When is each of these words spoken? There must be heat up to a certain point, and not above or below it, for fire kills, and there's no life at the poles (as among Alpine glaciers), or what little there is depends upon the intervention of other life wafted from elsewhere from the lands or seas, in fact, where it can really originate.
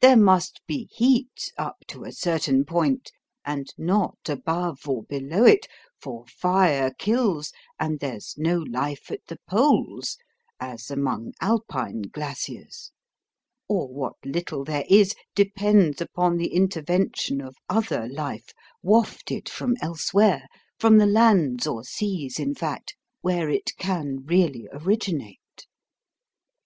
There 0.00 0.16
must 0.16 0.62
be 0.66 0.88
heat 0.90 1.52
up 1.58 1.84
to 1.88 2.04
a 2.04 2.12
certain 2.12 2.64
point, 2.64 3.12
and 3.44 3.66
not 3.76 4.16
above 4.26 4.88
or 4.88 5.02
below 5.02 5.44
it, 5.44 5.68
for 6.00 6.24
fire 6.26 6.90
kills, 6.98 7.52
and 7.78 8.00
there's 8.00 8.34
no 8.38 8.60
life 8.60 9.10
at 9.10 9.26
the 9.26 9.38
poles 9.46 10.16
(as 10.58 10.90
among 10.90 11.34
Alpine 11.42 12.00
glaciers), 12.10 12.92
or 13.68 13.88
what 13.88 14.14
little 14.24 14.64
there 14.64 14.86
is 14.88 15.14
depends 15.34 16.00
upon 16.00 16.38
the 16.38 16.54
intervention 16.54 17.42
of 17.42 17.54
other 17.68 18.08
life 18.08 18.54
wafted 18.82 19.50
from 19.50 19.74
elsewhere 19.82 20.48
from 20.80 20.96
the 20.96 21.04
lands 21.04 21.66
or 21.66 21.84
seas, 21.84 22.38
in 22.38 22.54
fact, 22.54 22.96
where 23.20 23.50
it 23.50 23.76
can 23.76 24.24
really 24.24 24.66
originate. 24.72 25.66